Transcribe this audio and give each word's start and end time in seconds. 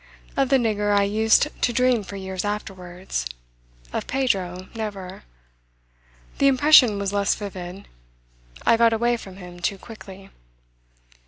Of 0.35 0.49
the 0.49 0.55
nigger 0.55 0.97
I 0.97 1.03
used 1.03 1.47
to 1.61 1.71
dream 1.71 2.01
for 2.01 2.15
years 2.15 2.43
afterwards. 2.43 3.27
Of 3.93 4.07
Pedro 4.07 4.67
never. 4.73 5.25
The 6.39 6.47
impression 6.47 6.97
was 6.97 7.13
less 7.13 7.35
vivid. 7.35 7.87
I 8.65 8.77
got 8.77 8.93
away 8.93 9.15
from 9.15 9.35
him 9.37 9.59
too 9.59 9.77
quickly. 9.77 10.31